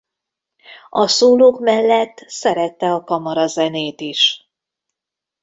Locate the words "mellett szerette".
1.59-2.93